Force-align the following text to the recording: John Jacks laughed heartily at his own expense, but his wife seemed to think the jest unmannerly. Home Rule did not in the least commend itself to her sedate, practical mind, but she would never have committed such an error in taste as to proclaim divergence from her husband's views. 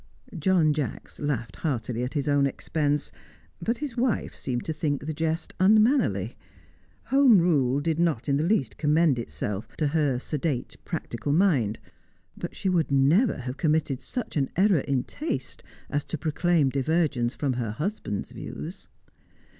John 0.39 0.73
Jacks 0.73 1.19
laughed 1.19 1.57
heartily 1.57 2.01
at 2.03 2.15
his 2.15 2.27
own 2.27 2.47
expense, 2.47 3.11
but 3.61 3.77
his 3.77 3.95
wife 3.95 4.33
seemed 4.33 4.65
to 4.65 4.73
think 4.73 5.05
the 5.05 5.13
jest 5.13 5.53
unmannerly. 5.59 6.35
Home 7.13 7.37
Rule 7.37 7.79
did 7.79 7.99
not 7.99 8.27
in 8.27 8.35
the 8.37 8.43
least 8.43 8.79
commend 8.79 9.19
itself 9.19 9.77
to 9.77 9.89
her 9.89 10.17
sedate, 10.17 10.75
practical 10.85 11.33
mind, 11.33 11.77
but 12.35 12.55
she 12.55 12.67
would 12.67 12.89
never 12.89 13.37
have 13.37 13.57
committed 13.57 14.01
such 14.01 14.35
an 14.37 14.49
error 14.55 14.79
in 14.79 15.03
taste 15.03 15.63
as 15.87 16.03
to 16.05 16.17
proclaim 16.17 16.69
divergence 16.69 17.35
from 17.35 17.53
her 17.53 17.69
husband's 17.69 18.31
views. 18.31 18.87